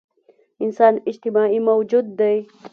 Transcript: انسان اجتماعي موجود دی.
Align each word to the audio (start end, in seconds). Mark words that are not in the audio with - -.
انسان 0.63 0.93
اجتماعي 1.09 1.59
موجود 1.69 2.05
دی. 2.19 2.35